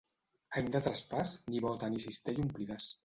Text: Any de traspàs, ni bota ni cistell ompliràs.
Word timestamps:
Any 0.61 0.71
de 0.75 0.81
traspàs, 0.87 1.33
ni 1.51 1.61
bota 1.67 1.91
ni 1.93 2.03
cistell 2.07 2.41
ompliràs. 2.47 2.89